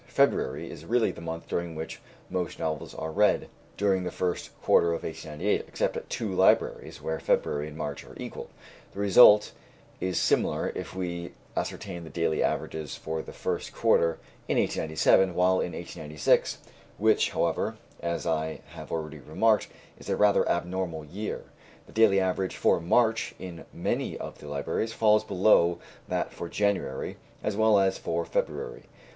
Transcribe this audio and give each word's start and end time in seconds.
February 0.07 0.71
is 0.71 0.83
really 0.83 1.11
the 1.11 1.21
month 1.21 1.47
during 1.47 1.75
which 1.75 2.01
most 2.27 2.57
novels 2.57 2.95
were 2.95 3.11
read 3.11 3.47
during 3.77 4.01
the 4.03 4.09
first 4.09 4.49
quarter 4.63 4.93
of 4.93 5.03
1898, 5.03 5.65
except 5.67 5.95
at 5.95 6.09
two 6.09 6.33
libraries, 6.33 7.03
where 7.03 7.19
February 7.19 7.67
and 7.67 7.77
March 7.77 8.03
are 8.03 8.15
equal. 8.17 8.49
The 8.93 8.99
result 8.99 9.51
is 9.99 10.19
similar 10.19 10.71
if 10.73 10.95
we 10.95 11.33
ascertain 11.55 12.03
the 12.03 12.09
daily 12.09 12.41
averages 12.41 12.95
for 12.95 13.21
the 13.21 13.31
first 13.31 13.73
quarter 13.75 14.17
in 14.47 14.57
1897, 14.57 15.35
while, 15.35 15.61
in 15.61 15.73
1896 15.73 16.57
(which, 16.97 17.29
however, 17.29 17.77
as 17.99 18.25
I 18.25 18.61
have 18.69 18.91
already 18.91 19.19
remarked, 19.19 19.67
is 19.99 20.09
a 20.09 20.15
rather 20.15 20.49
abnormal 20.49 21.05
year), 21.05 21.43
the 21.85 21.93
daily 21.93 22.19
average 22.19 22.57
for 22.57 22.79
March 22.81 23.35
in 23.37 23.65
many 23.71 24.17
of 24.17 24.39
the 24.39 24.47
libraries 24.47 24.93
falls 24.93 25.23
below 25.23 25.77
that 26.07 26.33
for 26.33 26.49
January, 26.49 27.17
as 27.43 27.55
well 27.55 27.77
as 27.77 27.99
for 27.99 28.25
February. 28.25 28.85